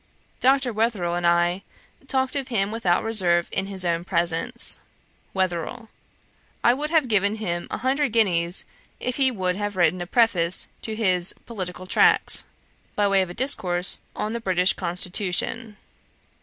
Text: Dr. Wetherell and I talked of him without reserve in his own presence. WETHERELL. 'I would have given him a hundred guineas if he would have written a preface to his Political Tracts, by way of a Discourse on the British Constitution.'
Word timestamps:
Dr. 0.39 0.73
Wetherell 0.73 1.13
and 1.13 1.27
I 1.27 1.61
talked 2.07 2.35
of 2.35 2.47
him 2.47 2.71
without 2.71 3.03
reserve 3.03 3.47
in 3.51 3.67
his 3.67 3.85
own 3.85 4.03
presence. 4.03 4.79
WETHERELL. 5.35 5.89
'I 6.63 6.73
would 6.73 6.89
have 6.89 7.07
given 7.07 7.35
him 7.35 7.67
a 7.69 7.77
hundred 7.77 8.11
guineas 8.11 8.65
if 8.99 9.17
he 9.17 9.29
would 9.29 9.55
have 9.57 9.75
written 9.75 10.01
a 10.01 10.07
preface 10.07 10.69
to 10.81 10.95
his 10.95 11.35
Political 11.45 11.85
Tracts, 11.85 12.45
by 12.95 13.07
way 13.07 13.21
of 13.21 13.29
a 13.29 13.35
Discourse 13.35 13.99
on 14.15 14.33
the 14.33 14.41
British 14.41 14.73
Constitution.' 14.73 15.77